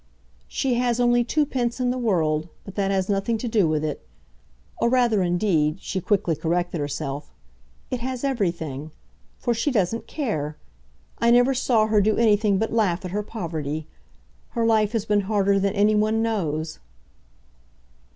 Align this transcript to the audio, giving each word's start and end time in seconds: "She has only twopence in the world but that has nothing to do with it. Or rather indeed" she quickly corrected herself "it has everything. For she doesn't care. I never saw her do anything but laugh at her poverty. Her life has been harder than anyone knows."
"She 0.47 0.73
has 0.79 0.99
only 0.99 1.23
twopence 1.23 1.79
in 1.79 1.91
the 1.91 1.97
world 1.99 2.49
but 2.65 2.73
that 2.73 2.89
has 2.89 3.07
nothing 3.07 3.37
to 3.37 3.47
do 3.47 3.67
with 3.67 3.85
it. 3.85 4.03
Or 4.81 4.89
rather 4.89 5.21
indeed" 5.21 5.77
she 5.79 6.01
quickly 6.01 6.35
corrected 6.35 6.79
herself 6.81 7.31
"it 7.91 7.99
has 7.99 8.23
everything. 8.23 8.89
For 9.37 9.53
she 9.53 9.69
doesn't 9.69 10.07
care. 10.07 10.57
I 11.19 11.29
never 11.29 11.53
saw 11.53 11.85
her 11.85 12.01
do 12.01 12.17
anything 12.17 12.57
but 12.57 12.73
laugh 12.73 13.05
at 13.05 13.11
her 13.11 13.21
poverty. 13.21 13.85
Her 14.57 14.65
life 14.65 14.93
has 14.93 15.05
been 15.05 15.21
harder 15.21 15.59
than 15.59 15.73
anyone 15.73 16.23
knows." 16.23 16.79